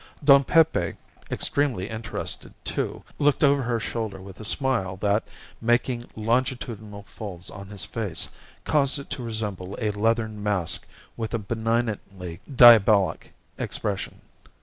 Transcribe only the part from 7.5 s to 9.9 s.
on his face, caused it to resemble